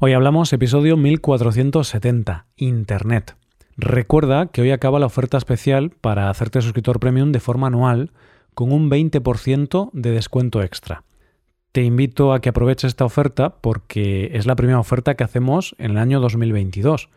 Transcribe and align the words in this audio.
Hoy 0.00 0.12
hablamos 0.12 0.52
episodio 0.52 0.96
1470, 0.96 2.46
Internet. 2.54 3.34
Recuerda 3.76 4.46
que 4.46 4.62
hoy 4.62 4.70
acaba 4.70 5.00
la 5.00 5.06
oferta 5.06 5.36
especial 5.36 5.90
para 5.90 6.30
hacerte 6.30 6.62
suscriptor 6.62 7.00
premium 7.00 7.32
de 7.32 7.40
forma 7.40 7.66
anual 7.66 8.12
con 8.54 8.70
un 8.70 8.88
20% 8.88 9.90
de 9.92 10.10
descuento 10.12 10.62
extra. 10.62 11.02
Te 11.72 11.82
invito 11.82 12.32
a 12.32 12.40
que 12.40 12.50
aproveches 12.50 12.90
esta 12.90 13.04
oferta 13.04 13.56
porque 13.56 14.30
es 14.34 14.46
la 14.46 14.54
primera 14.54 14.78
oferta 14.78 15.16
que 15.16 15.24
hacemos 15.24 15.74
en 15.78 15.90
el 15.90 15.98
año 15.98 16.20
2022 16.20 17.08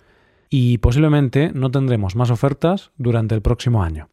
y 0.50 0.80
posiblemente 0.80 1.52
no 1.54 1.70
tendremos 1.70 2.16
más 2.16 2.32
ofertas 2.32 2.90
durante 2.98 3.36
el 3.36 3.44
próximo 3.44 3.84
año. 3.84 4.10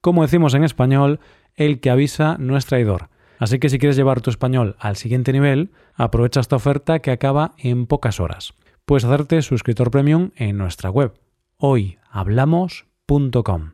Como 0.00 0.22
decimos 0.22 0.54
en 0.54 0.64
español, 0.64 1.20
el 1.54 1.80
que 1.80 1.90
avisa 1.90 2.38
no 2.38 2.56
es 2.56 2.64
traidor. 2.64 3.10
Así 3.38 3.58
que 3.58 3.68
si 3.68 3.78
quieres 3.78 3.96
llevar 3.96 4.20
tu 4.20 4.30
español 4.30 4.76
al 4.78 4.96
siguiente 4.96 5.32
nivel, 5.32 5.70
aprovecha 5.94 6.40
esta 6.40 6.56
oferta 6.56 7.00
que 7.00 7.10
acaba 7.10 7.54
en 7.58 7.86
pocas 7.86 8.20
horas. 8.20 8.54
Puedes 8.84 9.04
hacerte 9.04 9.42
suscriptor 9.42 9.90
premium 9.90 10.30
en 10.36 10.56
nuestra 10.56 10.90
web 10.90 11.12
hoyhablamos.com. 11.58 13.72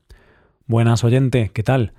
Buenas 0.66 1.04
oyente, 1.04 1.50
¿qué 1.52 1.62
tal? 1.62 1.92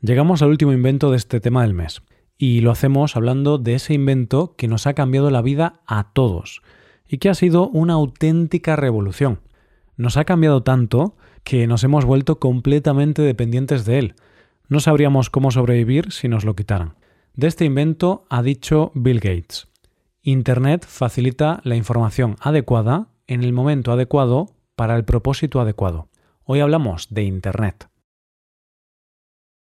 Llegamos 0.00 0.42
al 0.42 0.50
último 0.50 0.72
invento 0.72 1.10
de 1.10 1.16
este 1.16 1.40
tema 1.40 1.62
del 1.62 1.74
mes 1.74 2.02
y 2.36 2.60
lo 2.60 2.70
hacemos 2.70 3.16
hablando 3.16 3.58
de 3.58 3.74
ese 3.74 3.94
invento 3.94 4.54
que 4.56 4.68
nos 4.68 4.86
ha 4.86 4.94
cambiado 4.94 5.30
la 5.30 5.42
vida 5.42 5.80
a 5.86 6.12
todos 6.12 6.62
y 7.08 7.18
que 7.18 7.28
ha 7.28 7.34
sido 7.34 7.68
una 7.68 7.94
auténtica 7.94 8.76
revolución. 8.76 9.40
Nos 9.96 10.16
ha 10.16 10.24
cambiado 10.24 10.62
tanto 10.62 11.16
que 11.42 11.66
nos 11.66 11.82
hemos 11.84 12.04
vuelto 12.04 12.38
completamente 12.38 13.22
dependientes 13.22 13.84
de 13.84 13.98
él. 13.98 14.14
No 14.68 14.80
sabríamos 14.80 15.30
cómo 15.30 15.50
sobrevivir 15.50 16.12
si 16.12 16.28
nos 16.28 16.44
lo 16.44 16.54
quitaran. 16.54 16.94
De 17.40 17.46
este 17.46 17.64
invento 17.64 18.26
ha 18.28 18.42
dicho 18.42 18.92
Bill 18.94 19.18
Gates. 19.18 19.66
Internet 20.20 20.84
facilita 20.86 21.62
la 21.64 21.74
información 21.74 22.36
adecuada 22.38 23.14
en 23.26 23.42
el 23.42 23.54
momento 23.54 23.92
adecuado 23.92 24.50
para 24.76 24.94
el 24.94 25.06
propósito 25.06 25.58
adecuado. 25.58 26.10
Hoy 26.44 26.60
hablamos 26.60 27.08
de 27.08 27.22
Internet. 27.22 27.88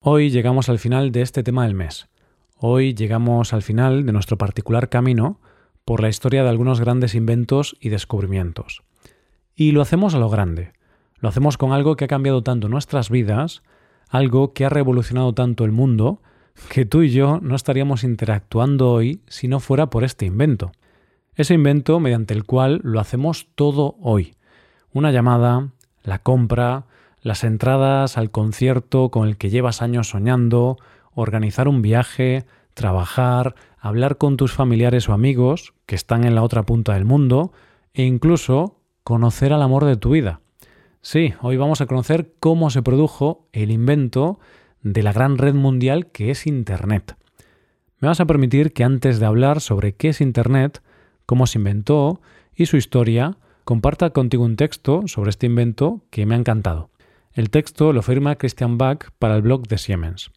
Hoy 0.00 0.30
llegamos 0.30 0.68
al 0.68 0.80
final 0.80 1.12
de 1.12 1.22
este 1.22 1.44
tema 1.44 1.66
del 1.66 1.76
mes. 1.76 2.08
Hoy 2.56 2.94
llegamos 2.94 3.52
al 3.52 3.62
final 3.62 4.04
de 4.04 4.12
nuestro 4.12 4.36
particular 4.36 4.88
camino 4.88 5.40
por 5.84 6.02
la 6.02 6.08
historia 6.08 6.42
de 6.42 6.48
algunos 6.48 6.80
grandes 6.80 7.14
inventos 7.14 7.76
y 7.78 7.90
descubrimientos. 7.90 8.82
Y 9.54 9.70
lo 9.70 9.82
hacemos 9.82 10.16
a 10.16 10.18
lo 10.18 10.28
grande. 10.28 10.72
Lo 11.20 11.28
hacemos 11.28 11.56
con 11.56 11.70
algo 11.70 11.94
que 11.94 12.06
ha 12.06 12.08
cambiado 12.08 12.42
tanto 12.42 12.68
nuestras 12.68 13.08
vidas, 13.08 13.62
algo 14.08 14.52
que 14.52 14.64
ha 14.64 14.68
revolucionado 14.68 15.32
tanto 15.32 15.64
el 15.64 15.70
mundo, 15.70 16.22
que 16.68 16.84
tú 16.84 17.02
y 17.02 17.10
yo 17.10 17.38
no 17.40 17.56
estaríamos 17.56 18.04
interactuando 18.04 18.92
hoy 18.92 19.20
si 19.26 19.48
no 19.48 19.60
fuera 19.60 19.90
por 19.90 20.04
este 20.04 20.26
invento. 20.26 20.72
Ese 21.34 21.54
invento 21.54 22.00
mediante 22.00 22.34
el 22.34 22.44
cual 22.44 22.80
lo 22.82 23.00
hacemos 23.00 23.48
todo 23.54 23.96
hoy. 24.00 24.34
Una 24.92 25.12
llamada, 25.12 25.68
la 26.02 26.18
compra, 26.18 26.86
las 27.22 27.44
entradas 27.44 28.18
al 28.18 28.30
concierto 28.30 29.10
con 29.10 29.28
el 29.28 29.36
que 29.36 29.50
llevas 29.50 29.82
años 29.82 30.08
soñando, 30.08 30.76
organizar 31.14 31.68
un 31.68 31.82
viaje, 31.82 32.44
trabajar, 32.74 33.54
hablar 33.78 34.18
con 34.18 34.36
tus 34.36 34.52
familiares 34.52 35.08
o 35.08 35.12
amigos 35.12 35.74
que 35.86 35.94
están 35.94 36.24
en 36.24 36.34
la 36.34 36.42
otra 36.42 36.64
punta 36.64 36.94
del 36.94 37.04
mundo 37.04 37.52
e 37.94 38.04
incluso 38.04 38.80
conocer 39.04 39.52
al 39.52 39.62
amor 39.62 39.84
de 39.84 39.96
tu 39.96 40.10
vida. 40.10 40.40
Sí, 41.00 41.34
hoy 41.40 41.56
vamos 41.56 41.80
a 41.80 41.86
conocer 41.86 42.32
cómo 42.40 42.70
se 42.70 42.82
produjo 42.82 43.46
el 43.52 43.70
invento 43.70 44.40
de 44.82 45.02
la 45.02 45.12
gran 45.12 45.38
red 45.38 45.54
mundial 45.54 46.10
que 46.10 46.30
es 46.30 46.46
Internet. 46.46 47.16
Me 48.00 48.08
vas 48.08 48.20
a 48.20 48.26
permitir 48.26 48.72
que 48.72 48.84
antes 48.84 49.18
de 49.18 49.26
hablar 49.26 49.60
sobre 49.60 49.94
qué 49.94 50.10
es 50.10 50.20
Internet, 50.20 50.82
cómo 51.26 51.46
se 51.46 51.58
inventó 51.58 52.20
y 52.54 52.66
su 52.66 52.76
historia, 52.76 53.38
comparta 53.64 54.10
contigo 54.10 54.44
un 54.44 54.56
texto 54.56 55.02
sobre 55.06 55.30
este 55.30 55.46
invento 55.46 56.04
que 56.10 56.26
me 56.26 56.34
ha 56.34 56.38
encantado. 56.38 56.90
El 57.32 57.50
texto 57.50 57.92
lo 57.92 58.02
firma 58.02 58.36
Christian 58.36 58.78
Bach 58.78 59.10
para 59.18 59.36
el 59.36 59.42
blog 59.42 59.66
de 59.66 59.78
Siemens. 59.78 60.30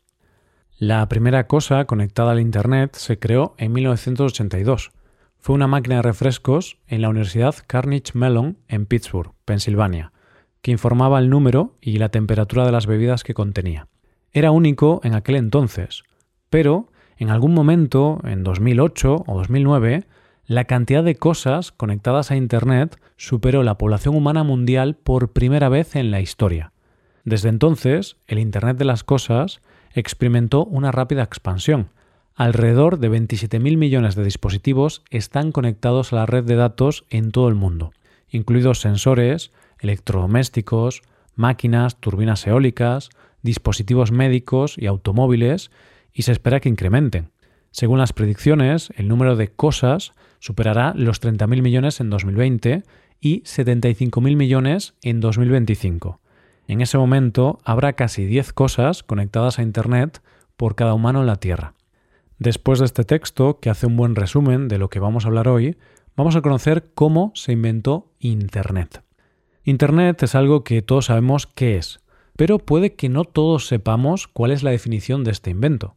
La 0.78 1.08
primera 1.08 1.48
cosa 1.48 1.86
conectada 1.86 2.32
al 2.32 2.40
Internet 2.40 2.96
se 2.96 3.20
creó 3.20 3.54
en 3.58 3.72
1982. 3.72 4.92
Fue 5.38 5.56
una 5.56 5.68
máquina 5.68 5.98
de 5.98 6.02
refrescos 6.02 6.78
en 6.88 7.02
la 7.02 7.10
Universidad 7.10 7.56
Carnegie 7.68 8.14
Mellon 8.16 8.58
en 8.68 8.86
Pittsburgh, 8.86 9.34
Pensilvania, 9.46 10.12
que 10.62 10.72
informaba 10.72 11.20
el 11.20 11.30
número 11.30 11.78
y 11.82 11.98
la 11.98 12.10
temperatura 12.10 12.66
de 12.66 12.72
las 12.72 12.88
bebidas 12.88 13.24
que 13.24 13.34
contenía 13.34 13.88
era 14.34 14.52
único 14.52 15.02
en 15.04 15.14
aquel 15.14 15.36
entonces, 15.36 16.04
pero 16.50 16.88
en 17.18 17.30
algún 17.30 17.54
momento, 17.54 18.20
en 18.24 18.44
2008 18.44 19.26
o 19.28 19.38
2009, 19.38 20.06
la 20.48 20.66
cantidad 20.66 21.04
de 21.04 21.16
cosas 21.16 21.72
conectadas 21.72 22.32
a 22.32 22.36
Internet 22.36 23.00
superó 23.16 23.64
la 23.64 23.78
población 23.78 24.16
humana 24.16 24.44
mundial 24.44 24.96
por 24.96 25.32
primera 25.32 25.70
vez 25.70 25.96
en 25.96 26.12
la 26.12 26.20
historia. 26.20 26.72
Desde 27.24 27.50
entonces, 27.50 28.18
el 28.28 28.40
Internet 28.40 28.78
de 28.78 28.86
las 28.86 29.04
Cosas 29.04 29.62
experimentó 29.94 30.66
una 30.66 30.92
rápida 30.92 31.24
expansión. 31.24 31.90
Alrededor 32.36 32.98
de 32.98 33.12
27.000 33.12 33.78
millones 33.78 34.16
de 34.16 34.24
dispositivos 34.24 35.04
están 35.10 35.52
conectados 35.52 36.12
a 36.12 36.16
la 36.16 36.26
red 36.26 36.44
de 36.44 36.56
datos 36.56 37.06
en 37.10 37.32
todo 37.32 37.48
el 37.48 37.56
mundo, 37.56 37.92
incluidos 38.30 38.82
sensores, 38.82 39.52
electrodomésticos, 39.80 41.04
máquinas, 41.36 41.98
turbinas 41.98 42.48
eólicas, 42.48 43.10
dispositivos 43.42 44.12
médicos 44.12 44.76
y 44.78 44.88
automóviles 44.88 45.72
y 46.14 46.24
se 46.24 46.32
espera 46.32 46.60
que 46.60 46.70
incrementen. 46.70 47.32
Según 47.72 48.00
las 48.00 48.14
predicciones, 48.14 48.92
el 48.98 49.08
número 49.08 49.36
de 49.36 49.48
cosas 49.48 50.14
superará 50.40 50.94
los 50.96 51.22
30.000 51.22 51.62
millones 51.62 52.00
en 52.02 52.10
2020 52.10 52.84
y 53.20 53.42
75.000 53.42 54.36
millones 54.36 54.96
en 55.02 55.22
2025. 55.22 56.20
En 56.68 56.82
ese 56.82 56.98
momento 56.98 57.60
habrá 57.64 57.94
casi 57.94 58.26
10 58.26 58.54
cosas 58.54 59.04
conectadas 59.04 59.60
a 59.60 59.64
Internet 59.64 60.22
por 60.58 60.76
cada 60.76 60.94
humano 60.94 61.22
en 61.22 61.28
la 61.28 61.38
Tierra. 61.38 61.76
Después 62.40 62.80
de 62.80 62.86
este 62.86 63.04
texto, 63.04 63.60
que 63.60 63.70
hace 63.70 63.86
un 63.86 63.96
buen 63.96 64.16
resumen 64.16 64.68
de 64.68 64.80
lo 64.80 64.90
que 64.90 65.00
vamos 65.00 65.26
a 65.26 65.28
hablar 65.28 65.48
hoy, 65.48 65.78
vamos 66.16 66.36
a 66.36 66.42
conocer 66.42 66.92
cómo 66.96 67.32
se 67.36 67.52
inventó 67.52 68.12
Internet. 68.20 69.04
Internet 69.64 70.24
es 70.24 70.34
algo 70.34 70.64
que 70.64 70.82
todos 70.82 71.06
sabemos 71.06 71.46
qué 71.46 71.78
es, 71.78 72.00
pero 72.36 72.60
puede 72.60 72.96
que 72.96 73.10
no 73.10 73.26
todos 73.26 73.68
sepamos 73.68 74.28
cuál 74.28 74.52
es 74.52 74.64
la 74.64 74.72
definición 74.72 75.24
de 75.24 75.32
este 75.32 75.50
invento. 75.50 75.96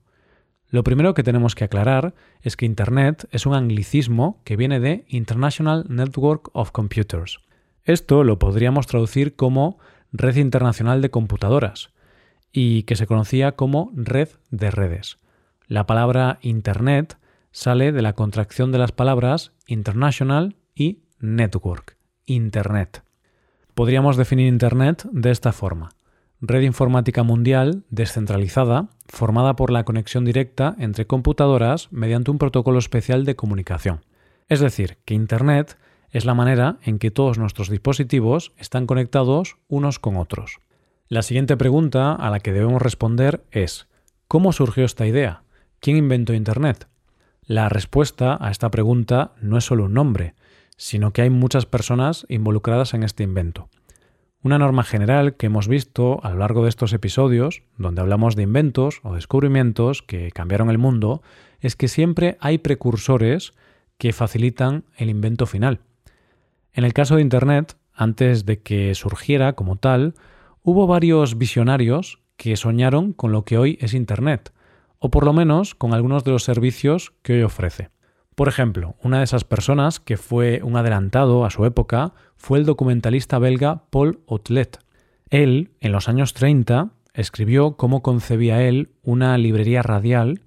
Lo 0.69 0.83
primero 0.83 1.15
que 1.15 1.23
tenemos 1.23 1.55
que 1.55 1.65
aclarar 1.65 2.15
es 2.43 2.57
que 2.57 2.67
Internet 2.67 3.29
es 3.31 3.47
un 3.47 3.55
anglicismo 3.55 4.41
que 4.45 4.57
viene 4.57 4.81
de 4.81 5.05
International 5.09 5.87
Network 5.89 6.51
of 6.53 6.73
Computers. 6.73 7.39
Esto 7.85 8.25
lo 8.25 8.39
podríamos 8.39 8.87
traducir 8.87 9.37
como 9.37 9.79
Red 10.13 10.37
Internacional 10.37 11.01
de 11.01 11.11
Computadoras 11.11 11.91
y 12.53 12.85
que 12.85 12.97
se 12.97 13.07
conocía 13.07 13.53
como 13.53 13.93
Red 13.95 14.31
de 14.51 14.71
Redes. 14.71 15.19
La 15.69 15.87
palabra 15.87 16.39
Internet 16.43 17.19
sale 17.53 17.93
de 17.93 18.03
la 18.03 18.15
contracción 18.15 18.73
de 18.73 18.79
las 18.79 18.93
palabras 18.93 19.53
International 19.67 20.57
y 20.75 21.05
Network, 21.21 21.97
Internet. 22.27 23.05
Podríamos 23.75 24.17
definir 24.17 24.49
Internet 24.49 25.07
de 25.13 25.31
esta 25.31 25.53
forma 25.53 25.91
red 26.49 26.63
informática 26.63 27.23
mundial 27.23 27.85
descentralizada 27.91 28.89
formada 29.09 29.57
por 29.57 29.71
la 29.71 29.85
conexión 29.85 30.25
directa 30.25 30.75
entre 30.79 31.07
computadoras 31.07 31.89
mediante 31.91 32.31
un 32.31 32.39
protocolo 32.39 32.79
especial 32.79 33.25
de 33.25 33.37
comunicación. 33.37 34.05
Es 34.49 34.61
decir, 34.61 34.99
que 35.05 35.15
Internet 35.15 35.79
es 36.11 36.25
la 36.25 36.35
manera 36.35 36.79
en 36.83 36.99
que 36.99 37.11
todos 37.11 37.39
nuestros 37.39 37.69
dispositivos 37.69 38.53
están 38.57 38.87
conectados 38.87 39.57
unos 39.69 39.99
con 39.99 40.17
otros. 40.17 40.61
La 41.09 41.23
siguiente 41.23 41.57
pregunta 41.57 42.15
a 42.15 42.31
la 42.31 42.41
que 42.41 42.53
debemos 42.53 42.81
responder 42.81 43.45
es 43.51 43.89
¿cómo 44.29 44.53
surgió 44.53 44.85
esta 44.85 45.07
idea? 45.07 45.43
¿Quién 45.81 45.97
inventó 45.97 46.33
Internet? 46.33 46.89
La 47.43 47.69
respuesta 47.69 48.39
a 48.41 48.51
esta 48.51 48.71
pregunta 48.71 49.33
no 49.41 49.59
es 49.59 49.65
solo 49.65 49.85
un 49.85 49.95
nombre, 49.95 50.35
sino 50.77 51.13
que 51.13 51.23
hay 51.23 51.31
muchas 51.31 51.67
personas 51.67 52.27
involucradas 52.29 52.95
en 52.95 53.03
este 53.03 53.23
invento. 53.23 53.69
Una 54.45 54.59
norma 54.59 54.85
general 54.85 55.37
que 55.37 55.47
hemos 55.47 55.69
visto 55.69 56.23
a 56.23 56.29
lo 56.29 56.41
largo 56.41 56.65
de 56.65 56.69
estos 56.69 56.93
episodios, 56.93 57.63
donde 57.79 58.03
hablamos 58.03 58.37
de 58.37 58.43
inventos 58.43 59.01
o 59.03 59.15
descubrimientos 59.15 60.03
que 60.03 60.31
cambiaron 60.33 60.69
el 60.69 60.77
mundo, 60.77 61.23
es 61.61 61.77
que 61.77 61.89
siempre 61.89 62.37
hay 62.41 62.59
precursores 62.59 63.55
que 63.97 64.13
facilitan 64.13 64.85
el 64.99 65.09
invento 65.09 65.47
final. 65.47 65.81
En 66.75 66.85
el 66.85 66.93
caso 66.93 67.17
de 67.17 67.23
Internet, 67.23 67.79
antes 67.95 68.45
de 68.45 68.61
que 68.61 68.95
surgiera 68.95 69.55
como 69.55 69.77
tal, 69.77 70.13
hubo 70.63 70.87
varios 70.87 71.39
visionarios 71.39 72.21
que 72.37 72.59
soñaron 72.59 73.15
con 73.15 73.33
lo 73.33 73.47
que 73.47 73.57
hoy 73.57 73.79
es 73.81 73.95
Internet, 73.95 74.53
o 74.99 75.11
por 75.11 75.25
lo 75.25 75.33
menos 75.33 75.75
con 75.75 75.95
algunos 75.95 76.23
de 76.23 76.33
los 76.33 76.45
servicios 76.45 77.15
que 77.23 77.33
hoy 77.33 77.43
ofrece. 77.45 77.94
Por 78.35 78.49
ejemplo, 78.49 78.97
una 79.01 79.19
de 79.19 79.25
esas 79.25 79.45
personas 79.45 80.01
que 80.01 80.17
fue 80.17 80.61
un 80.63 80.77
adelantado 80.77 81.45
a 81.45 81.51
su 81.51 81.65
época 81.67 82.15
fue 82.37 82.59
el 82.59 82.67
documentalista 82.67 83.39
belga 83.39 83.85
Paul 83.91 84.21
Otlet. 84.27 84.79
Él, 85.31 85.71
en 85.81 85.93
los 85.93 86.09
años 86.09 86.35
30, 86.35 86.91
escribió 87.13 87.77
cómo 87.77 88.03
concebía 88.03 88.63
él 88.63 88.91
una 89.03 89.39
librería 89.39 89.83
radial 89.83 90.41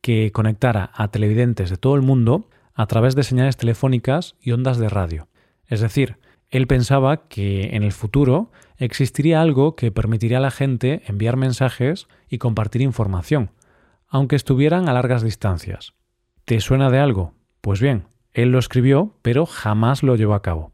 que 0.00 0.32
conectara 0.32 0.90
a 0.94 1.08
televidentes 1.08 1.70
de 1.70 1.76
todo 1.76 1.94
el 1.94 2.02
mundo 2.02 2.48
a 2.74 2.86
través 2.86 3.14
de 3.14 3.22
señales 3.22 3.56
telefónicas 3.56 4.34
y 4.40 4.52
ondas 4.52 4.78
de 4.78 4.88
radio. 4.88 5.28
Es 5.66 5.80
decir, 5.80 6.16
él 6.50 6.66
pensaba 6.66 7.28
que 7.28 7.76
en 7.76 7.82
el 7.82 7.92
futuro 7.92 8.50
existiría 8.78 9.42
algo 9.42 9.76
que 9.76 9.92
permitiría 9.92 10.38
a 10.38 10.40
la 10.40 10.50
gente 10.50 11.02
enviar 11.06 11.36
mensajes 11.36 12.08
y 12.28 12.38
compartir 12.38 12.82
información, 12.82 13.50
aunque 14.08 14.36
estuvieran 14.36 14.88
a 14.88 14.92
largas 14.92 15.22
distancias. 15.22 15.97
¿Te 16.48 16.62
suena 16.62 16.88
de 16.88 16.98
algo? 16.98 17.34
Pues 17.60 17.78
bien, 17.78 18.04
él 18.32 18.52
lo 18.52 18.58
escribió, 18.58 19.12
pero 19.20 19.44
jamás 19.44 20.02
lo 20.02 20.16
llevó 20.16 20.32
a 20.32 20.40
cabo. 20.40 20.72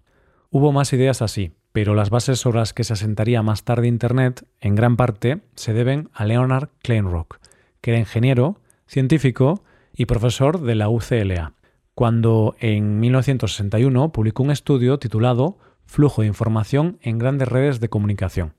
Hubo 0.49 0.71
más 0.71 0.93
ideas 0.93 1.21
así, 1.21 1.51
pero 1.73 1.97
las 1.97 2.11
bases 2.11 2.39
sobre 2.39 2.61
las 2.61 2.73
que 2.73 2.85
se 2.85 2.93
asentaría 2.93 3.43
más 3.43 3.65
tarde 3.65 3.89
Internet, 3.89 4.47
en 4.61 4.77
gran 4.77 4.95
parte, 4.95 5.41
se 5.57 5.73
deben 5.73 6.11
a 6.15 6.27
Leonard 6.27 6.69
Kleinrock, 6.81 7.41
que 7.81 7.91
era 7.91 7.99
ingeniero, 7.99 8.61
científico 8.87 9.65
y 9.93 10.07
profesor 10.07 10.61
de 10.61 10.77
la 10.77 10.89
UCLA, 10.89 11.55
cuando 11.97 12.55
en 12.61 13.01
1961 13.01 14.13
publicó 14.13 14.45
un 14.45 14.53
estudio 14.53 15.01
titulado 15.01 15.59
Flujo 15.87 16.23
de 16.23 16.29
información 16.29 16.99
en 17.03 17.19
grandes 17.19 17.49
redes 17.49 17.81
de 17.81 17.89
comunicación. 17.89 18.55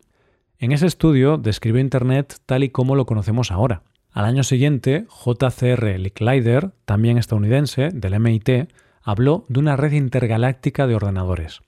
En 0.59 0.73
ese 0.73 0.85
estudio 0.85 1.37
describió 1.37 1.79
Internet 1.79 2.41
tal 2.45 2.65
y 2.65 2.71
como 2.71 2.97
lo 2.97 3.05
conocemos 3.05 3.51
ahora. 3.51 3.83
Al 4.15 4.23
año 4.23 4.43
siguiente, 4.43 5.03
J.C.R. 5.09 5.99
Licklider, 5.99 6.71
también 6.85 7.17
estadounidense, 7.17 7.89
del 7.89 8.17
MIT, 8.17 8.71
habló 9.03 9.43
de 9.49 9.59
una 9.59 9.75
red 9.75 9.91
intergaláctica 9.91 10.87
de 10.87 10.95
ordenadores. 10.95 11.63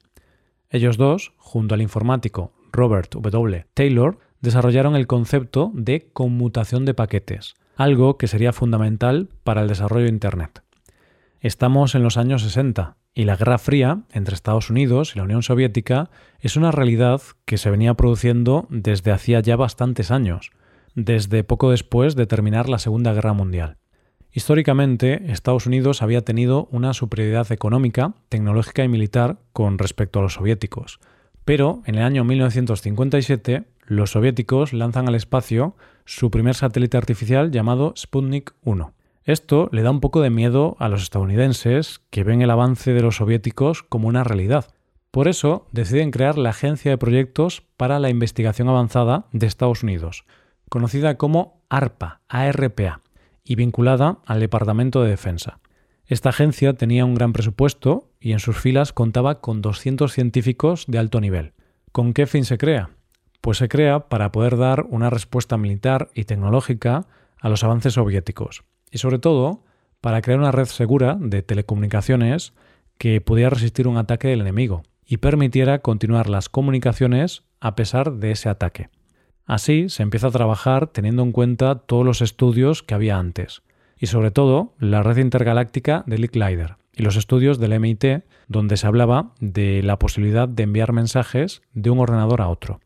Ellos 0.70 0.96
dos, 0.96 1.34
junto 1.36 1.76
al 1.76 1.82
informático 1.82 2.54
Robert 2.72 3.14
W. 3.16 3.66
Taylor, 3.74 4.20
desarrollaron 4.40 4.96
el 4.96 5.08
concepto 5.08 5.72
de 5.74 6.08
conmutación 6.14 6.86
de 6.86 6.94
paquetes, 6.94 7.56
algo 7.76 8.18
que 8.18 8.28
sería 8.28 8.54
fundamental 8.54 9.28
para 9.44 9.62
el 9.62 9.68
desarrollo 9.68 10.06
de 10.06 10.12
Internet. 10.12 10.64
Estamos 11.42 11.96
en 11.96 12.04
los 12.04 12.16
años 12.16 12.44
60 12.44 12.96
y 13.14 13.26
la 13.26 13.36
Guerra 13.36 13.58
Fría 13.58 14.04
entre 14.14 14.36
Estados 14.36 14.70
Unidos 14.70 15.12
y 15.14 15.18
la 15.18 15.26
Unión 15.26 15.44
Soviética 15.44 16.10
es 16.40 16.56
una 16.56 16.72
realidad 16.72 17.22
que 17.44 17.58
se 17.58 17.70
venía 17.70 17.96
produciendo 17.96 18.68
desde 18.70 19.12
hacía 19.12 19.42
ya 19.42 19.58
bastantes 19.58 20.12
años, 20.12 20.52
desde 20.98 21.44
poco 21.44 21.70
después 21.70 22.16
de 22.16 22.26
terminar 22.26 22.68
la 22.68 22.80
Segunda 22.80 23.14
Guerra 23.14 23.34
Mundial. 23.34 23.78
Históricamente, 24.34 25.32
Estados 25.32 25.68
Unidos 25.68 26.02
había 26.02 26.26
tenido 26.26 26.68
una 26.72 26.96
superioridad 26.96 27.52
económica, 27.52 28.16
tecnológica 28.30 28.84
y 28.84 28.88
militar 28.88 29.38
con 29.54 29.78
respecto 29.78 30.18
a 30.18 30.22
los 30.24 30.34
soviéticos. 30.34 31.00
Pero 31.46 31.84
en 31.86 31.96
el 31.96 32.02
año 32.02 32.24
1957, 32.24 33.66
los 33.86 34.12
soviéticos 34.12 34.74
lanzan 34.74 35.08
al 35.08 35.14
espacio 35.14 35.76
su 36.06 36.32
primer 36.32 36.56
satélite 36.56 36.98
artificial 36.98 37.52
llamado 37.52 37.94
Sputnik 37.96 38.56
1. 38.64 38.92
Esto 39.24 39.70
le 39.72 39.84
da 39.84 39.92
un 39.92 40.00
poco 40.00 40.22
de 40.22 40.32
miedo 40.32 40.78
a 40.80 40.90
los 40.90 41.04
estadounidenses 41.04 42.02
que 42.10 42.24
ven 42.24 42.42
el 42.42 42.50
avance 42.50 42.94
de 42.94 43.02
los 43.04 43.18
soviéticos 43.18 43.84
como 43.84 44.08
una 44.08 44.24
realidad. 44.24 44.74
Por 45.12 45.28
eso 45.28 45.68
deciden 45.72 46.10
crear 46.10 46.40
la 46.40 46.50
Agencia 46.50 46.90
de 46.90 46.98
Proyectos 46.98 47.62
para 47.78 48.00
la 48.00 48.10
Investigación 48.10 48.68
Avanzada 48.68 49.28
de 49.32 49.46
Estados 49.46 49.84
Unidos, 49.84 50.26
conocida 50.70 51.18
como 51.18 51.62
ARPA, 51.70 52.22
ARPA, 52.28 53.02
y 53.44 53.56
vinculada 53.56 54.20
al 54.26 54.40
Departamento 54.40 55.02
de 55.02 55.10
Defensa. 55.10 55.60
Esta 56.06 56.30
agencia 56.30 56.74
tenía 56.74 57.06
un 57.06 57.16
gran 57.16 57.34
presupuesto 57.34 58.10
y 58.20 58.32
en 58.32 58.40
sus 58.40 58.58
filas 58.58 58.94
contaba 58.94 59.42
con 59.42 59.62
200 59.62 60.12
científicos 60.12 60.86
de 60.88 61.00
alto 61.00 61.20
nivel. 61.22 61.54
¿Con 61.92 62.14
qué 62.14 62.28
fin 62.28 62.46
se 62.46 62.58
crea? 62.58 62.92
Pues 63.42 63.58
se 63.58 63.70
crea 63.70 64.08
para 64.10 64.32
poder 64.32 64.58
dar 64.58 64.86
una 64.90 65.10
respuesta 65.10 65.58
militar 65.58 66.10
y 66.14 66.26
tecnológica 66.26 67.08
a 67.40 67.50
los 67.50 67.64
avances 67.64 67.94
soviéticos 67.94 68.64
y 68.92 68.98
sobre 68.98 69.20
todo 69.20 69.64
para 70.02 70.22
crear 70.22 70.40
una 70.40 70.52
red 70.52 70.66
segura 70.66 71.18
de 71.20 71.42
telecomunicaciones 71.42 72.54
que 72.98 73.22
pudiera 73.22 73.50
resistir 73.50 73.88
un 73.88 73.98
ataque 73.98 74.30
del 74.30 74.42
enemigo 74.42 74.84
y 75.06 75.18
permitiera 75.18 75.80
continuar 75.80 76.30
las 76.30 76.50
comunicaciones 76.50 77.44
a 77.60 77.76
pesar 77.76 78.14
de 78.14 78.32
ese 78.32 78.50
ataque. 78.50 78.90
Así 79.48 79.88
se 79.88 80.04
empieza 80.04 80.28
a 80.28 80.32
trabajar 80.32 80.88
teniendo 80.88 81.24
en 81.24 81.32
cuenta 81.32 81.76
todos 81.76 82.06
los 82.06 82.22
estudios 82.22 82.84
que 82.84 82.94
había 82.94 83.18
antes, 83.18 83.64
y 83.98 84.08
sobre 84.08 84.30
todo 84.30 84.74
la 84.78 85.02
red 85.02 85.18
intergaláctica 85.18 86.04
de 86.06 86.18
Licklider 86.18 86.76
y 86.94 87.04
los 87.04 87.16
estudios 87.16 87.58
del 87.58 87.80
MIT, 87.80 88.26
donde 88.50 88.76
se 88.76 88.88
hablaba 88.88 89.32
de 89.40 89.82
la 89.84 89.98
posibilidad 90.00 90.50
de 90.50 90.64
enviar 90.64 90.92
mensajes 90.92 91.62
de 91.74 91.90
un 91.90 92.00
ordenador 92.00 92.42
a 92.42 92.50
otro. 92.50 92.82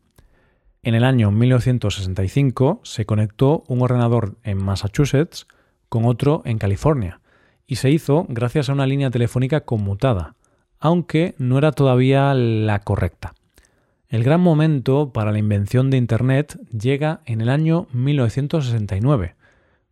En 0.84 0.94
el 0.94 1.02
año 1.02 1.32
1965 1.32 2.80
se 2.84 3.06
conectó 3.06 3.64
un 3.66 3.82
ordenador 3.82 4.36
en 4.44 4.62
Massachusetts 4.62 5.48
con 5.88 6.04
otro 6.04 6.42
en 6.44 6.58
California, 6.58 7.20
y 7.66 7.76
se 7.76 7.90
hizo 7.90 8.24
gracias 8.28 8.68
a 8.68 8.72
una 8.72 8.86
línea 8.86 9.10
telefónica 9.10 9.62
conmutada, 9.62 10.36
aunque 10.78 11.34
no 11.38 11.58
era 11.58 11.72
todavía 11.72 12.34
la 12.34 12.80
correcta. 12.80 13.34
El 14.12 14.24
gran 14.24 14.42
momento 14.42 15.10
para 15.10 15.32
la 15.32 15.38
invención 15.38 15.88
de 15.88 15.96
Internet 15.96 16.58
llega 16.70 17.22
en 17.24 17.40
el 17.40 17.48
año 17.48 17.86
1969, 17.94 19.36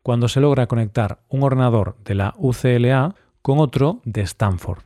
cuando 0.02 0.28
se 0.28 0.42
logra 0.42 0.66
conectar 0.66 1.20
un 1.30 1.42
ordenador 1.42 1.96
de 2.04 2.16
la 2.16 2.34
UCLA 2.36 3.14
con 3.40 3.60
otro 3.60 4.02
de 4.04 4.20
Stanford. 4.20 4.82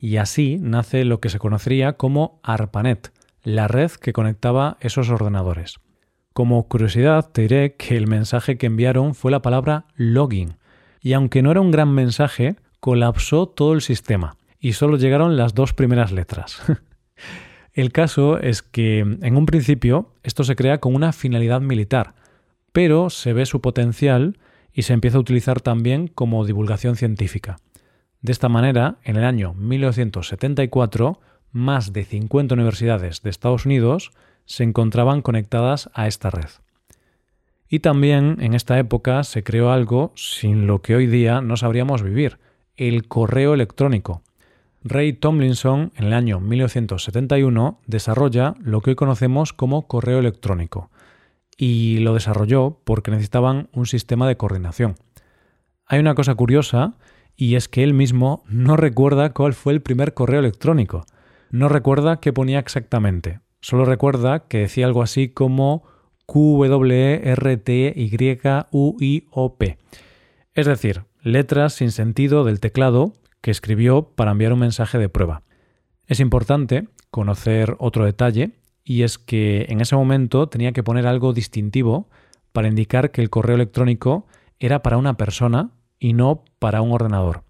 Y 0.00 0.16
así 0.16 0.58
nace 0.60 1.04
lo 1.04 1.20
que 1.20 1.28
se 1.28 1.38
conocería 1.38 1.92
como 1.92 2.40
ARPANET, 2.42 3.12
la 3.44 3.68
red 3.68 3.92
que 3.92 4.12
conectaba 4.12 4.78
esos 4.80 5.10
ordenadores. 5.10 5.78
Como 6.32 6.66
curiosidad 6.66 7.30
te 7.30 7.42
diré 7.42 7.76
que 7.76 7.96
el 7.96 8.08
mensaje 8.08 8.58
que 8.58 8.66
enviaron 8.66 9.14
fue 9.14 9.30
la 9.30 9.42
palabra 9.42 9.84
login, 9.94 10.56
y 11.00 11.12
aunque 11.12 11.40
no 11.40 11.52
era 11.52 11.60
un 11.60 11.70
gran 11.70 11.94
mensaje, 11.94 12.56
colapsó 12.80 13.46
todo 13.46 13.74
el 13.74 13.80
sistema, 13.80 14.38
y 14.58 14.72
solo 14.72 14.96
llegaron 14.96 15.36
las 15.36 15.54
dos 15.54 15.72
primeras 15.72 16.10
letras. 16.10 16.60
El 17.72 17.90
caso 17.90 18.38
es 18.38 18.62
que 18.62 18.98
en 18.98 19.36
un 19.36 19.46
principio 19.46 20.12
esto 20.22 20.44
se 20.44 20.56
crea 20.56 20.78
con 20.78 20.94
una 20.94 21.12
finalidad 21.12 21.62
militar, 21.62 22.14
pero 22.72 23.08
se 23.08 23.32
ve 23.32 23.46
su 23.46 23.60
potencial 23.60 24.38
y 24.72 24.82
se 24.82 24.92
empieza 24.92 25.16
a 25.16 25.20
utilizar 25.20 25.60
también 25.60 26.08
como 26.08 26.44
divulgación 26.44 26.96
científica. 26.96 27.58
De 28.20 28.32
esta 28.32 28.48
manera, 28.48 28.98
en 29.04 29.16
el 29.16 29.24
año 29.24 29.54
1974, 29.54 31.18
más 31.50 31.92
de 31.92 32.04
50 32.04 32.54
universidades 32.54 33.22
de 33.22 33.30
Estados 33.30 33.66
Unidos 33.66 34.12
se 34.44 34.64
encontraban 34.64 35.22
conectadas 35.22 35.90
a 35.94 36.06
esta 36.06 36.30
red. 36.30 36.48
Y 37.68 37.80
también 37.80 38.36
en 38.40 38.52
esta 38.52 38.78
época 38.78 39.24
se 39.24 39.42
creó 39.42 39.72
algo 39.72 40.12
sin 40.14 40.66
lo 40.66 40.82
que 40.82 40.94
hoy 40.94 41.06
día 41.06 41.40
no 41.40 41.56
sabríamos 41.56 42.02
vivir, 42.02 42.38
el 42.76 43.08
correo 43.08 43.54
electrónico. 43.54 44.22
Ray 44.84 45.12
Tomlinson, 45.12 45.92
en 45.96 46.06
el 46.06 46.12
año 46.12 46.40
1971, 46.40 47.80
desarrolla 47.86 48.54
lo 48.60 48.80
que 48.80 48.90
hoy 48.90 48.96
conocemos 48.96 49.52
como 49.52 49.86
correo 49.86 50.18
electrónico, 50.18 50.90
y 51.56 51.98
lo 51.98 52.14
desarrolló 52.14 52.80
porque 52.84 53.12
necesitaban 53.12 53.68
un 53.72 53.86
sistema 53.86 54.26
de 54.26 54.36
coordinación. 54.36 54.96
Hay 55.86 56.00
una 56.00 56.16
cosa 56.16 56.34
curiosa, 56.34 56.94
y 57.36 57.54
es 57.54 57.68
que 57.68 57.84
él 57.84 57.94
mismo 57.94 58.42
no 58.48 58.76
recuerda 58.76 59.32
cuál 59.32 59.54
fue 59.54 59.72
el 59.72 59.82
primer 59.82 60.14
correo 60.14 60.40
electrónico. 60.40 61.06
No 61.50 61.68
recuerda 61.68 62.18
qué 62.18 62.32
ponía 62.32 62.58
exactamente. 62.58 63.38
Solo 63.60 63.84
recuerda 63.84 64.48
que 64.48 64.58
decía 64.58 64.86
algo 64.86 65.02
así 65.02 65.28
como 65.28 65.84
Q-W-R-T-Y-U-I-O-P. 66.26 67.28
Es 70.54 70.66
decir, 70.66 71.04
letras 71.22 71.74
sin 71.74 71.92
sentido 71.92 72.44
del 72.44 72.58
teclado 72.58 73.12
que 73.42 73.50
escribió 73.50 74.08
para 74.14 74.30
enviar 74.30 74.54
un 74.54 74.60
mensaje 74.60 74.98
de 74.98 75.10
prueba. 75.10 75.42
Es 76.06 76.20
importante 76.20 76.88
conocer 77.10 77.76
otro 77.78 78.06
detalle 78.06 78.52
y 78.84 79.02
es 79.02 79.18
que 79.18 79.66
en 79.68 79.80
ese 79.80 79.94
momento 79.94 80.48
tenía 80.48 80.72
que 80.72 80.82
poner 80.82 81.06
algo 81.06 81.34
distintivo 81.34 82.08
para 82.52 82.68
indicar 82.68 83.10
que 83.10 83.20
el 83.20 83.30
correo 83.30 83.56
electrónico 83.56 84.26
era 84.58 84.82
para 84.82 84.96
una 84.96 85.16
persona 85.16 85.72
y 85.98 86.14
no 86.14 86.44
para 86.58 86.82
un 86.82 86.92
ordenador. 86.92 87.44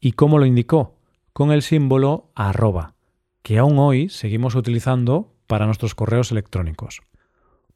¿Y 0.00 0.12
cómo 0.12 0.38
lo 0.38 0.46
indicó? 0.46 0.96
Con 1.32 1.52
el 1.52 1.62
símbolo 1.62 2.30
arroba, 2.34 2.94
que 3.42 3.58
aún 3.58 3.78
hoy 3.78 4.08
seguimos 4.08 4.54
utilizando 4.54 5.34
para 5.46 5.66
nuestros 5.66 5.94
correos 5.94 6.30
electrónicos. 6.30 7.00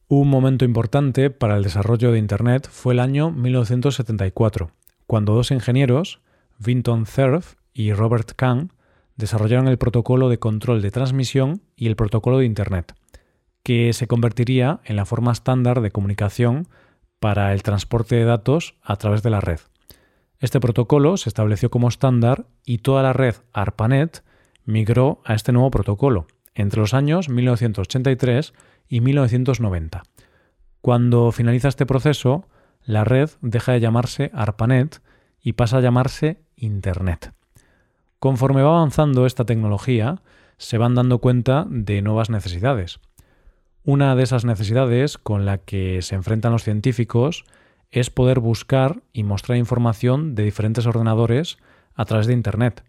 Un 0.07 0.29
momento 0.29 0.65
importante 0.65 1.29
para 1.29 1.57
el 1.57 1.63
desarrollo 1.63 2.11
de 2.11 2.19
Internet 2.19 2.67
fue 2.69 2.93
el 2.93 2.99
año 2.99 3.31
1974, 3.31 4.71
cuando 5.07 5.33
dos 5.33 5.51
ingenieros, 5.51 6.21
Vinton 6.63 7.05
Cerf 7.05 7.55
y 7.73 7.93
Robert 7.93 8.31
Kahn 8.35 8.71
desarrollaron 9.15 9.67
el 9.67 9.77
protocolo 9.77 10.29
de 10.29 10.39
control 10.39 10.81
de 10.81 10.91
transmisión 10.91 11.61
y 11.75 11.87
el 11.87 11.95
protocolo 11.95 12.39
de 12.39 12.45
Internet, 12.45 12.95
que 13.63 13.93
se 13.93 14.07
convertiría 14.07 14.79
en 14.85 14.95
la 14.95 15.05
forma 15.05 15.31
estándar 15.31 15.81
de 15.81 15.91
comunicación 15.91 16.67
para 17.19 17.53
el 17.53 17.63
transporte 17.63 18.15
de 18.15 18.25
datos 18.25 18.75
a 18.81 18.95
través 18.97 19.23
de 19.23 19.29
la 19.29 19.39
red. 19.39 19.59
Este 20.39 20.59
protocolo 20.59 21.15
se 21.17 21.29
estableció 21.29 21.69
como 21.69 21.87
estándar 21.87 22.47
y 22.65 22.79
toda 22.79 23.03
la 23.03 23.13
red 23.13 23.35
ARPANET 23.53 24.23
migró 24.65 25.21
a 25.23 25.35
este 25.35 25.53
nuevo 25.53 25.71
protocolo 25.71 26.27
entre 26.53 26.81
los 26.81 26.93
años 26.93 27.29
1983 27.29 28.53
y 28.89 29.01
1990. 29.01 30.03
Cuando 30.81 31.31
finaliza 31.31 31.69
este 31.69 31.85
proceso, 31.85 32.47
la 32.83 33.05
red 33.05 33.29
deja 33.41 33.71
de 33.71 33.79
llamarse 33.79 34.31
ARPANET 34.33 35.01
y 35.41 35.53
pasa 35.53 35.77
a 35.77 35.81
llamarse 35.81 36.42
Internet. 36.55 37.33
Conforme 38.19 38.61
va 38.61 38.77
avanzando 38.77 39.25
esta 39.25 39.45
tecnología, 39.45 40.21
se 40.57 40.77
van 40.77 40.95
dando 40.95 41.19
cuenta 41.19 41.65
de 41.69 42.01
nuevas 42.01 42.29
necesidades. 42.29 42.99
Una 43.83 44.15
de 44.15 44.23
esas 44.23 44.45
necesidades 44.45 45.17
con 45.17 45.45
la 45.45 45.57
que 45.57 46.01
se 46.01 46.15
enfrentan 46.15 46.53
los 46.53 46.63
científicos 46.63 47.43
es 47.91 48.09
poder 48.09 48.39
buscar 48.39 49.03
y 49.11 49.23
mostrar 49.23 49.57
información 49.57 50.35
de 50.35 50.43
diferentes 50.43 50.85
ordenadores 50.85 51.57
a 51.95 52.05
través 52.05 52.27
de 52.27 52.33
Internet. 52.33 52.83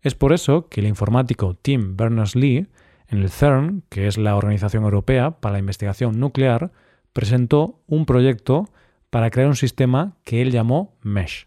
Es 0.00 0.14
por 0.14 0.32
eso 0.32 0.68
que 0.68 0.80
el 0.80 0.86
informático 0.86 1.54
Tim 1.54 1.96
Berners-Lee, 1.96 2.68
en 3.08 3.18
el 3.18 3.30
CERN, 3.30 3.82
que 3.88 4.06
es 4.06 4.18
la 4.18 4.36
Organización 4.36 4.84
Europea 4.84 5.32
para 5.40 5.54
la 5.54 5.58
Investigación 5.60 6.18
Nuclear, 6.18 6.72
presentó 7.12 7.80
un 7.86 8.06
proyecto 8.06 8.68
para 9.10 9.30
crear 9.30 9.48
un 9.48 9.56
sistema 9.56 10.16
que 10.24 10.42
él 10.42 10.50
llamó 10.50 10.96
MESH. 11.02 11.46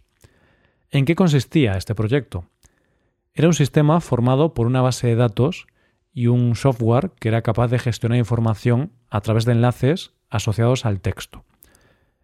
¿En 0.97 1.05
qué 1.05 1.13
consistía 1.13 1.77
este 1.77 1.93
proyecto? 1.93 2.45
Era 3.35 3.47
un 3.47 3.53
sistema 3.53 4.01
formado 4.01 4.55
por 4.55 4.65
una 4.65 4.81
base 4.81 5.05
de 5.05 5.15
datos 5.15 5.67
y 6.11 6.25
un 6.25 6.55
software 6.55 7.11
que 7.19 7.27
era 7.27 7.43
capaz 7.43 7.67
de 7.67 7.77
gestionar 7.77 8.17
información 8.17 8.93
a 9.11 9.21
través 9.21 9.45
de 9.45 9.51
enlaces 9.51 10.13
asociados 10.31 10.87
al 10.87 10.99
texto. 10.99 11.45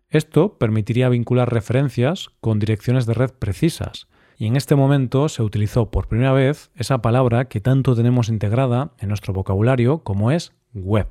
Esto 0.10 0.58
permitiría 0.58 1.10
vincular 1.10 1.54
referencias 1.54 2.32
con 2.42 2.58
direcciones 2.58 3.06
de 3.06 3.14
red 3.14 3.30
precisas, 3.38 4.08
y 4.38 4.48
en 4.48 4.56
este 4.56 4.74
momento 4.74 5.30
se 5.30 5.44
utilizó 5.44 5.92
por 5.92 6.08
primera 6.08 6.32
vez 6.32 6.72
esa 6.74 7.00
palabra 7.00 7.46
que 7.46 7.62
tanto 7.62 7.96
tenemos 7.96 8.28
integrada 8.28 8.94
en 8.98 9.10
nuestro 9.10 9.34
vocabulario 9.34 10.00
como 10.00 10.32
es 10.32 10.52
web. 10.74 11.10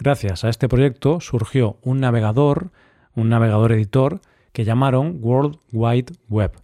Gracias 0.00 0.42
a 0.42 0.48
este 0.48 0.68
proyecto 0.68 1.20
surgió 1.20 1.78
un 1.80 2.00
navegador, 2.00 2.72
un 3.14 3.28
navegador 3.28 3.70
editor 3.70 4.20
que 4.50 4.64
llamaron 4.64 5.18
World 5.22 5.60
Wide 5.70 6.12
Web 6.28 6.60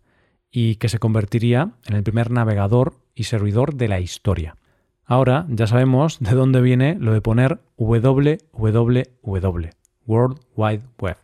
y 0.57 0.77
que 0.77 0.89
se 0.89 1.01
convertiría 1.01 1.73
en 1.85 1.97
el 1.97 2.05
primer 2.05 2.31
navegador 2.31 2.95
y 3.13 3.25
servidor 3.25 3.75
de 3.75 3.89
la 3.89 3.99
historia. 3.99 4.57
Ahora 5.05 5.47
ya 5.49 5.67
sabemos 5.67 6.21
de 6.21 6.31
dónde 6.31 6.61
viene 6.61 6.97
lo 7.01 7.13
de 7.13 7.21
poner 7.21 7.59
www, 7.77 8.39
World 10.07 10.39
Wide 10.55 10.83
Web. 11.01 11.17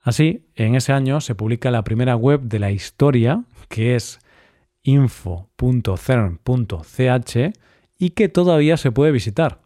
Así, 0.00 0.46
en 0.54 0.76
ese 0.76 0.94
año 0.94 1.20
se 1.20 1.34
publica 1.34 1.70
la 1.70 1.84
primera 1.84 2.16
web 2.16 2.40
de 2.40 2.58
la 2.58 2.70
historia, 2.70 3.44
que 3.68 3.96
es 3.96 4.18
info.cern.ch 4.82 5.98
y 7.98 8.10
que 8.10 8.28
todavía 8.30 8.78
se 8.78 8.92
puede 8.92 9.12
visitar. 9.12 9.60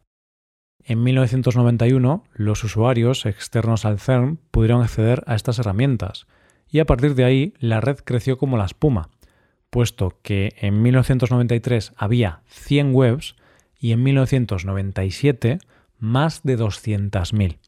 En 0.82 1.04
1991, 1.04 2.24
los 2.34 2.64
usuarios 2.64 3.26
externos 3.26 3.84
al 3.84 4.00
CERN 4.00 4.40
pudieron 4.50 4.82
acceder 4.82 5.22
a 5.28 5.36
estas 5.36 5.60
herramientas, 5.60 6.26
y 6.70 6.80
a 6.80 6.84
partir 6.86 7.14
de 7.14 7.24
ahí 7.24 7.54
la 7.58 7.80
red 7.80 7.98
creció 8.04 8.38
como 8.38 8.56
la 8.56 8.66
espuma, 8.66 9.10
puesto 9.70 10.18
que 10.22 10.54
en 10.60 10.82
1993 10.82 11.92
había 11.96 12.42
100 12.46 12.94
webs 12.94 13.36
y 13.78 13.92
en 13.92 14.02
1997 14.02 15.58
más 15.98 16.42
de 16.42 16.58
200.000. 16.58 17.58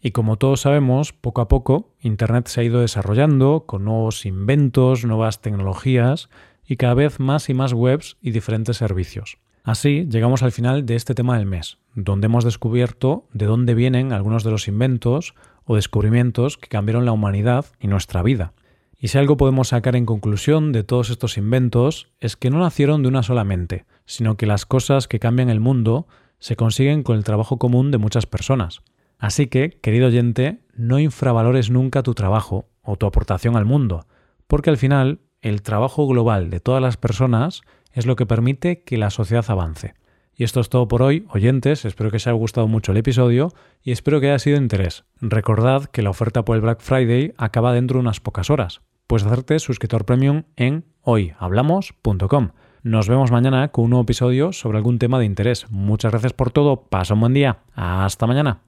Y 0.00 0.12
como 0.12 0.36
todos 0.36 0.60
sabemos, 0.60 1.12
poco 1.12 1.40
a 1.40 1.48
poco 1.48 1.94
Internet 2.00 2.46
se 2.46 2.60
ha 2.60 2.64
ido 2.64 2.80
desarrollando 2.80 3.64
con 3.66 3.84
nuevos 3.84 4.24
inventos, 4.26 5.04
nuevas 5.04 5.40
tecnologías 5.40 6.28
y 6.66 6.76
cada 6.76 6.94
vez 6.94 7.18
más 7.18 7.48
y 7.48 7.54
más 7.54 7.72
webs 7.72 8.16
y 8.20 8.30
diferentes 8.30 8.76
servicios. 8.76 9.38
Así 9.64 10.06
llegamos 10.08 10.42
al 10.42 10.52
final 10.52 10.86
de 10.86 10.94
este 10.94 11.14
tema 11.14 11.36
del 11.36 11.46
mes, 11.46 11.78
donde 11.94 12.26
hemos 12.26 12.44
descubierto 12.44 13.26
de 13.32 13.46
dónde 13.46 13.74
vienen 13.74 14.12
algunos 14.12 14.44
de 14.44 14.50
los 14.50 14.68
inventos 14.68 15.34
o 15.68 15.76
descubrimientos 15.76 16.56
que 16.56 16.68
cambiaron 16.68 17.04
la 17.04 17.12
humanidad 17.12 17.66
y 17.78 17.86
nuestra 17.86 18.22
vida. 18.22 18.54
Y 18.98 19.08
si 19.08 19.18
algo 19.18 19.36
podemos 19.36 19.68
sacar 19.68 19.94
en 19.94 20.06
conclusión 20.06 20.72
de 20.72 20.82
todos 20.82 21.10
estos 21.10 21.36
inventos 21.36 22.08
es 22.18 22.36
que 22.36 22.50
no 22.50 22.58
nacieron 22.58 23.02
de 23.02 23.08
una 23.08 23.22
sola 23.22 23.44
mente, 23.44 23.84
sino 24.06 24.36
que 24.36 24.46
las 24.46 24.66
cosas 24.66 25.06
que 25.06 25.20
cambian 25.20 25.50
el 25.50 25.60
mundo 25.60 26.08
se 26.40 26.56
consiguen 26.56 27.02
con 27.02 27.16
el 27.16 27.22
trabajo 27.22 27.58
común 27.58 27.90
de 27.90 27.98
muchas 27.98 28.26
personas. 28.26 28.80
Así 29.18 29.46
que, 29.46 29.78
querido 29.82 30.06
oyente, 30.08 30.62
no 30.74 30.98
infravalores 30.98 31.70
nunca 31.70 32.02
tu 32.02 32.14
trabajo 32.14 32.68
o 32.82 32.96
tu 32.96 33.06
aportación 33.06 33.56
al 33.56 33.66
mundo, 33.66 34.06
porque 34.46 34.70
al 34.70 34.78
final 34.78 35.20
el 35.42 35.62
trabajo 35.62 36.06
global 36.06 36.50
de 36.50 36.60
todas 36.60 36.82
las 36.82 36.96
personas 36.96 37.60
es 37.92 38.06
lo 38.06 38.16
que 38.16 38.26
permite 38.26 38.82
que 38.82 38.96
la 38.96 39.10
sociedad 39.10 39.44
avance. 39.48 39.94
Y 40.38 40.44
esto 40.44 40.60
es 40.60 40.68
todo 40.68 40.86
por 40.86 41.02
hoy, 41.02 41.26
oyentes, 41.30 41.84
espero 41.84 42.12
que 42.12 42.18
os 42.18 42.26
haya 42.28 42.36
gustado 42.36 42.68
mucho 42.68 42.92
el 42.92 42.98
episodio 42.98 43.52
y 43.82 43.90
espero 43.90 44.20
que 44.20 44.28
haya 44.28 44.38
sido 44.38 44.56
de 44.56 44.62
interés. 44.62 45.04
Recordad 45.20 45.86
que 45.86 46.00
la 46.00 46.10
oferta 46.10 46.44
por 46.44 46.54
el 46.54 46.62
Black 46.62 46.80
Friday 46.80 47.34
acaba 47.36 47.72
dentro 47.72 47.96
de 47.96 48.02
unas 48.02 48.20
pocas 48.20 48.48
horas. 48.48 48.80
Puedes 49.08 49.26
hacerte 49.26 49.58
suscriptor 49.58 50.04
premium 50.04 50.44
en 50.54 50.84
hoyhablamos.com. 51.02 52.50
Nos 52.84 53.08
vemos 53.08 53.32
mañana 53.32 53.72
con 53.72 53.86
un 53.86 53.90
nuevo 53.90 54.04
episodio 54.04 54.52
sobre 54.52 54.78
algún 54.78 55.00
tema 55.00 55.18
de 55.18 55.24
interés. 55.24 55.68
Muchas 55.70 56.12
gracias 56.12 56.34
por 56.34 56.52
todo, 56.52 56.82
pasa 56.82 57.14
un 57.14 57.20
buen 57.20 57.34
día, 57.34 57.58
hasta 57.74 58.28
mañana. 58.28 58.67